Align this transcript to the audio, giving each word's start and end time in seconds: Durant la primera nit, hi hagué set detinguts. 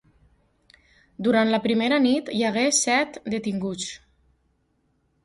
Durant 1.27 1.51
la 1.55 1.59
primera 1.65 1.99
nit, 2.05 2.31
hi 2.37 2.41
hagué 2.47 2.63
set 2.79 3.21
detinguts. 3.35 3.91